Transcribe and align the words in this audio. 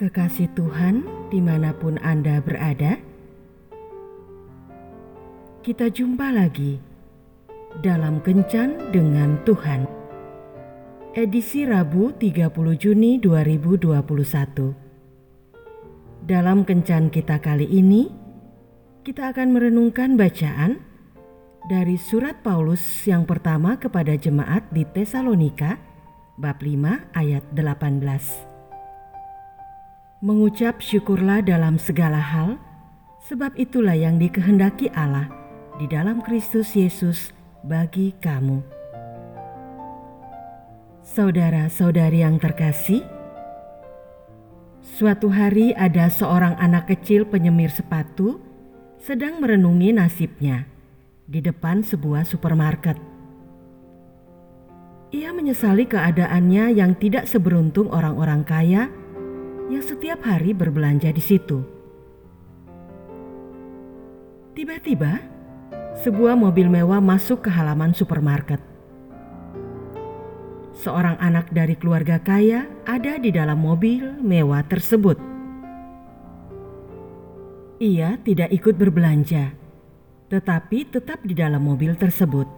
Kekasih 0.00 0.48
Tuhan, 0.56 1.04
di 1.28 1.44
mana 1.44 1.76
pun 1.76 2.00
Anda 2.00 2.40
berada, 2.40 2.96
kita 5.60 5.92
jumpa 5.92 6.32
lagi 6.32 6.80
dalam 7.84 8.24
Kencan 8.24 8.96
dengan 8.96 9.36
Tuhan. 9.44 9.84
Edisi 11.12 11.68
Rabu 11.68 12.16
30 12.16 12.48
Juni 12.80 13.20
2021. 13.20 14.72
Dalam 16.24 16.64
Kencan 16.64 17.12
kita 17.12 17.36
kali 17.36 17.68
ini, 17.68 18.08
kita 19.04 19.36
akan 19.36 19.52
merenungkan 19.52 20.16
bacaan 20.16 20.80
dari 21.68 22.00
surat 22.00 22.40
Paulus 22.40 23.04
yang 23.04 23.28
pertama 23.28 23.76
kepada 23.76 24.16
jemaat 24.16 24.64
di 24.72 24.88
Tesalonika, 24.88 25.76
bab 26.40 26.56
5 26.64 27.12
ayat 27.12 27.44
18. 27.52 28.49
Mengucap 30.20 30.84
syukurlah 30.84 31.40
dalam 31.40 31.80
segala 31.80 32.20
hal, 32.20 32.60
sebab 33.24 33.56
itulah 33.56 33.96
yang 33.96 34.20
dikehendaki 34.20 34.92
Allah 34.92 35.32
di 35.80 35.88
dalam 35.88 36.20
Kristus 36.20 36.76
Yesus 36.76 37.32
bagi 37.64 38.12
kamu. 38.20 38.60
Saudara-saudari 41.00 42.20
yang 42.20 42.36
terkasih, 42.36 43.00
suatu 44.84 45.32
hari 45.32 45.72
ada 45.72 46.12
seorang 46.12 46.52
anak 46.60 46.92
kecil 46.92 47.24
penyemir 47.24 47.72
sepatu 47.72 48.44
sedang 49.00 49.40
merenungi 49.40 49.96
nasibnya 49.96 50.68
di 51.24 51.40
depan 51.40 51.80
sebuah 51.80 52.28
supermarket. 52.28 53.00
Ia 55.16 55.32
menyesali 55.32 55.88
keadaannya 55.88 56.76
yang 56.76 56.92
tidak 57.00 57.24
seberuntung 57.24 57.88
orang-orang 57.88 58.44
kaya 58.44 58.99
yang 59.70 59.86
setiap 59.86 60.26
hari 60.26 60.50
berbelanja 60.50 61.14
di 61.14 61.22
situ. 61.22 61.62
Tiba-tiba, 64.50 65.22
sebuah 66.02 66.34
mobil 66.34 66.66
mewah 66.66 66.98
masuk 66.98 67.46
ke 67.46 67.50
halaman 67.54 67.94
supermarket. 67.94 68.58
Seorang 70.74 71.14
anak 71.22 71.54
dari 71.54 71.78
keluarga 71.78 72.18
kaya 72.18 72.66
ada 72.82 73.14
di 73.22 73.30
dalam 73.30 73.62
mobil 73.62 74.18
mewah 74.18 74.66
tersebut. 74.66 75.16
Ia 77.78 78.18
tidak 78.26 78.50
ikut 78.50 78.74
berbelanja, 78.74 79.54
tetapi 80.28 80.90
tetap 80.90 81.22
di 81.22 81.32
dalam 81.32 81.62
mobil 81.62 81.94
tersebut. 81.94 82.48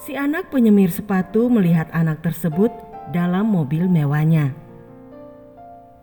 Si 0.00 0.16
anak 0.16 0.48
penyemir 0.48 0.88
sepatu 0.88 1.52
melihat 1.52 1.92
anak 1.92 2.24
tersebut 2.24 2.72
dalam 3.12 3.52
mobil 3.52 3.84
mewahnya. 3.84 4.69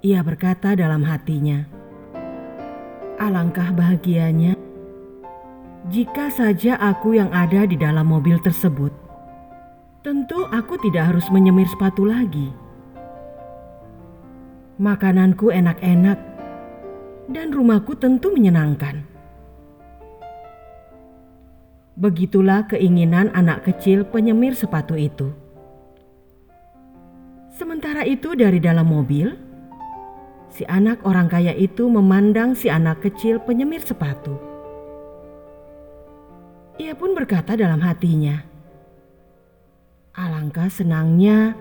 Ia 0.06 0.22
berkata 0.22 0.78
dalam 0.78 1.02
hatinya, 1.02 1.66
"Alangkah 3.17 3.73
bahagianya 3.73 4.54
jika 5.89 6.30
saja 6.30 6.78
aku 6.78 7.17
yang 7.17 7.34
ada 7.34 7.66
di 7.66 7.73
dalam 7.73 8.06
mobil 8.06 8.38
tersebut. 8.38 8.94
Tentu 10.06 10.45
aku 10.54 10.78
tidak 10.86 11.09
harus 11.09 11.26
menyemir 11.34 11.66
sepatu 11.66 12.06
lagi. 12.06 12.54
Makananku 14.78 15.50
enak-enak, 15.50 16.20
dan 17.34 17.50
rumahku 17.50 17.98
tentu 17.98 18.30
menyenangkan." 18.30 19.02
Begitulah 21.98 22.70
keinginan 22.70 23.34
anak 23.34 23.66
kecil 23.66 24.06
penyemir 24.06 24.54
sepatu 24.54 24.94
itu. 24.94 25.34
Sementara 27.50 28.06
itu, 28.06 28.38
dari 28.38 28.61
dalam 28.61 28.86
mobil 28.86 29.47
si 30.58 30.66
anak 30.66 31.06
orang 31.06 31.30
kaya 31.30 31.54
itu 31.54 31.86
memandang 31.86 32.58
si 32.58 32.66
anak 32.66 33.06
kecil 33.06 33.38
penyemir 33.38 33.78
sepatu. 33.78 34.34
Ia 36.82 36.98
pun 36.98 37.14
berkata 37.14 37.54
dalam 37.54 37.78
hatinya, 37.78 38.42
"Alangkah 40.17 40.66
senangnya 40.73 41.54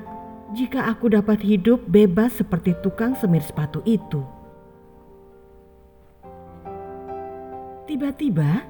jika 0.57 0.89
aku 0.89 1.13
dapat 1.13 1.45
hidup 1.45 1.85
bebas 1.85 2.41
seperti 2.41 2.73
tukang 2.81 3.13
semir 3.21 3.45
sepatu 3.45 3.85
itu." 3.85 4.25
Tiba-tiba, 7.85 8.65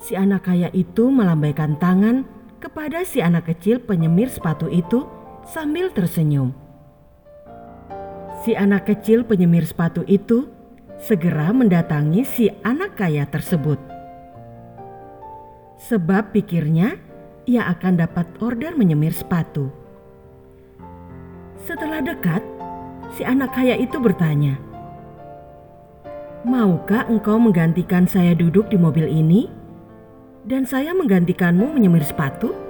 si 0.00 0.16
anak 0.16 0.48
kaya 0.48 0.72
itu 0.72 1.12
melambaikan 1.12 1.76
tangan 1.76 2.24
kepada 2.56 3.04
si 3.04 3.20
anak 3.20 3.52
kecil 3.52 3.84
penyemir 3.84 4.32
sepatu 4.32 4.72
itu 4.72 5.04
sambil 5.44 5.92
tersenyum 5.92 6.56
si 8.48 8.56
anak 8.56 8.88
kecil 8.88 9.28
penyemir 9.28 9.60
sepatu 9.68 10.08
itu 10.08 10.48
segera 10.96 11.52
mendatangi 11.52 12.24
si 12.24 12.48
anak 12.64 12.96
kaya 12.96 13.28
tersebut. 13.28 13.76
Sebab 15.76 16.32
pikirnya 16.32 16.96
ia 17.44 17.68
akan 17.68 18.00
dapat 18.00 18.24
order 18.40 18.72
menyemir 18.72 19.12
sepatu. 19.12 19.68
Setelah 21.60 22.00
dekat, 22.00 22.40
si 23.12 23.20
anak 23.20 23.52
kaya 23.52 23.76
itu 23.76 24.00
bertanya, 24.00 24.56
"Maukah 26.48 27.04
engkau 27.04 27.36
menggantikan 27.36 28.08
saya 28.08 28.32
duduk 28.32 28.72
di 28.72 28.80
mobil 28.80 29.12
ini 29.12 29.52
dan 30.48 30.64
saya 30.64 30.96
menggantikanmu 30.96 31.68
menyemir 31.68 32.00
sepatu?" 32.00 32.67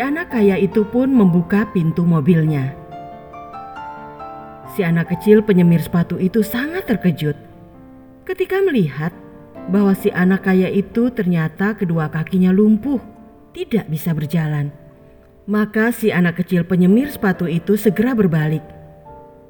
Anak 0.00 0.32
kaya 0.32 0.56
itu 0.56 0.80
pun 0.88 1.12
membuka 1.12 1.68
pintu 1.76 2.08
mobilnya. 2.08 2.72
Si 4.72 4.80
anak 4.80 5.12
kecil 5.12 5.44
penyemir 5.44 5.84
sepatu 5.84 6.16
itu 6.16 6.40
sangat 6.40 6.88
terkejut 6.88 7.36
ketika 8.24 8.64
melihat 8.64 9.12
bahwa 9.68 9.92
si 9.92 10.08
anak 10.08 10.48
kaya 10.48 10.72
itu 10.72 11.12
ternyata 11.12 11.76
kedua 11.76 12.08
kakinya 12.08 12.48
lumpuh, 12.48 12.96
tidak 13.52 13.92
bisa 13.92 14.16
berjalan. 14.16 14.72
Maka 15.44 15.92
si 15.92 16.08
anak 16.08 16.40
kecil 16.40 16.64
penyemir 16.64 17.12
sepatu 17.12 17.44
itu 17.44 17.76
segera 17.76 18.16
berbalik 18.16 18.64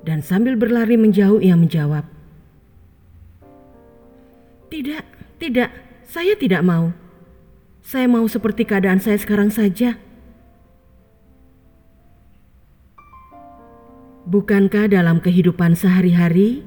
dan 0.02 0.18
sambil 0.18 0.58
berlari 0.58 0.98
menjauh 0.98 1.38
ia 1.38 1.54
menjawab, 1.54 2.02
"Tidak, 4.66 5.04
tidak, 5.38 5.70
saya 6.10 6.34
tidak 6.34 6.66
mau. 6.66 6.90
Saya 7.86 8.10
mau 8.10 8.26
seperti 8.26 8.66
keadaan 8.66 8.98
saya 8.98 9.14
sekarang 9.14 9.54
saja." 9.54 10.09
Bukankah 14.28 14.92
dalam 14.92 15.16
kehidupan 15.24 15.72
sehari-hari 15.72 16.60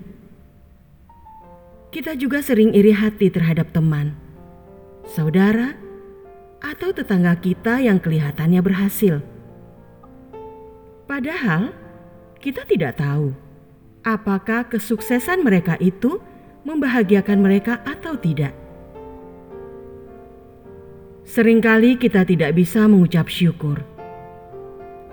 kita 1.93 2.17
juga 2.17 2.41
sering 2.41 2.73
iri 2.73 2.89
hati 2.89 3.29
terhadap 3.29 3.69
teman, 3.69 4.17
saudara, 5.05 5.77
atau 6.57 6.89
tetangga 6.89 7.37
kita 7.37 7.77
yang 7.77 8.01
kelihatannya 8.01 8.57
berhasil? 8.57 9.21
Padahal 11.05 11.77
kita 12.41 12.65
tidak 12.65 12.97
tahu 12.97 13.37
apakah 14.01 14.65
kesuksesan 14.65 15.45
mereka 15.45 15.77
itu 15.77 16.17
membahagiakan 16.65 17.37
mereka 17.37 17.85
atau 17.85 18.17
tidak. 18.17 18.57
Seringkali 21.29 22.01
kita 22.01 22.25
tidak 22.25 22.57
bisa 22.57 22.89
mengucap 22.89 23.29
syukur 23.29 23.92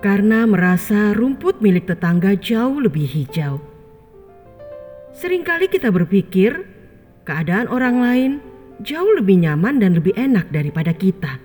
karena 0.00 0.48
merasa 0.48 1.12
rumput 1.12 1.60
milik 1.60 1.84
tetangga 1.84 2.32
jauh 2.36 2.80
lebih 2.80 3.04
hijau. 3.04 3.60
Seringkali 5.12 5.68
kita 5.68 5.92
berpikir 5.92 6.64
keadaan 7.28 7.68
orang 7.68 7.96
lain 8.00 8.30
jauh 8.80 9.12
lebih 9.12 9.44
nyaman 9.44 9.76
dan 9.76 9.92
lebih 9.92 10.16
enak 10.16 10.48
daripada 10.48 10.96
kita. 10.96 11.36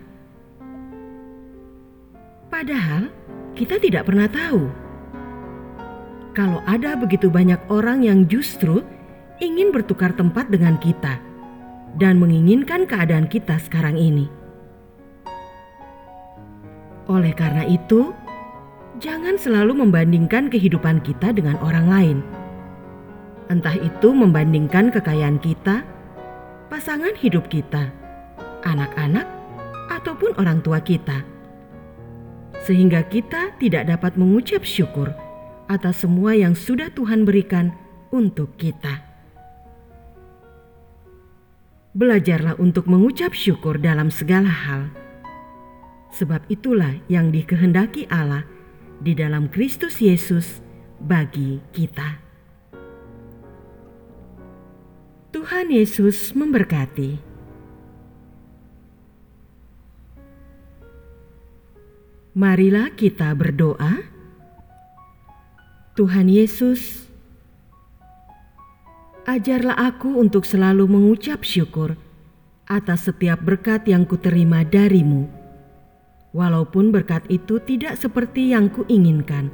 Padahal 2.47 3.11
kita 3.59 3.75
tidak 3.83 4.07
pernah 4.07 4.31
tahu 4.31 4.71
kalau 6.31 6.63
ada 6.63 6.95
begitu 6.95 7.27
banyak 7.27 7.59
orang 7.67 8.03
yang 8.03 8.23
justru 8.27 8.83
ingin 9.43 9.75
bertukar 9.75 10.15
tempat 10.15 10.47
dengan 10.47 10.79
kita 10.79 11.19
dan 11.99 12.19
menginginkan 12.19 12.87
keadaan 12.87 13.27
kita 13.27 13.59
sekarang 13.59 13.99
ini. 13.99 14.27
Oleh 17.07 17.31
karena 17.31 17.63
itu, 17.67 18.11
jangan 18.99 19.35
selalu 19.35 19.85
membandingkan 19.85 20.47
kehidupan 20.47 21.03
kita 21.03 21.35
dengan 21.35 21.59
orang 21.59 21.87
lain. 21.87 22.17
Entah 23.51 23.75
itu 23.77 24.09
membandingkan 24.15 24.89
kekayaan 24.89 25.37
kita, 25.37 25.85
pasangan 26.71 27.13
hidup 27.19 27.45
kita, 27.51 27.91
anak-anak, 28.65 29.27
ataupun 29.93 30.33
orang 30.41 30.65
tua 30.65 30.81
kita. 30.81 31.21
Sehingga 32.65 33.05
kita 33.05 33.53
tidak 33.61 33.85
dapat 33.85 34.17
mengucap 34.17 34.65
syukur 34.65 35.13
atas 35.69 36.01
semua 36.01 36.33
yang 36.33 36.57
sudah 36.57 36.89
Tuhan 36.89 37.21
berikan 37.21 37.69
untuk 38.09 38.57
kita. 38.57 39.05
Belajarlah 41.95 42.59
untuk 42.59 42.89
mengucap 42.91 43.31
syukur 43.31 43.79
dalam 43.79 44.11
segala 44.11 44.51
hal, 44.51 44.91
sebab 46.11 46.43
itulah 46.51 46.91
yang 47.07 47.31
dikehendaki 47.31 48.03
Allah 48.11 48.43
di 48.99 49.15
dalam 49.15 49.51
Kristus 49.51 49.99
Yesus 49.99 50.59
bagi 51.01 51.59
kita. 51.75 52.19
Tuhan 55.35 55.67
Yesus 55.67 56.31
memberkati. 56.31 57.19
Marilah 62.35 62.91
kita 62.95 63.31
berdoa. 63.31 64.03
Tuhan 65.95 66.27
Yesus, 66.27 67.07
ajarlah 69.23 69.79
aku 69.79 70.19
untuk 70.19 70.43
selalu 70.43 70.83
mengucap 70.91 71.47
syukur 71.47 71.95
atas 72.67 73.07
setiap 73.07 73.39
berkat 73.39 73.87
yang 73.87 74.03
kuterima 74.03 74.67
darimu, 74.67 75.31
walaupun 76.35 76.91
berkat 76.91 77.23
itu 77.31 77.63
tidak 77.63 77.95
seperti 77.95 78.51
yang 78.51 78.67
kuinginkan. 78.67 79.47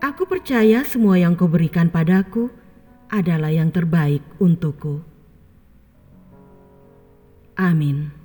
Aku 0.00 0.24
percaya 0.24 0.80
semua 0.82 1.20
yang 1.20 1.36
kau 1.36 1.46
berikan 1.46 1.92
padaku 1.92 2.48
adalah 3.12 3.52
yang 3.52 3.68
terbaik 3.68 4.24
untukku. 4.40 5.04
Amin. 7.60 8.21